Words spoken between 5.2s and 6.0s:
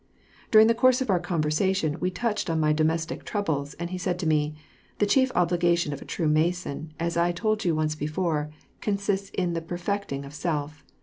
obligation